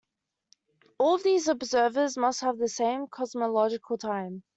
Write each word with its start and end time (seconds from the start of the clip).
All 0.97 1.13
of 1.13 1.21
these 1.21 1.47
observers 1.47 2.17
must 2.17 2.41
have 2.41 2.57
the 2.57 2.67
same 2.69 3.05
cosmological 3.05 3.99
time. 3.99 4.41